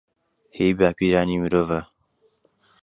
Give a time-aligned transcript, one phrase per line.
[0.55, 1.81] هی باپیرانی مرۆڤە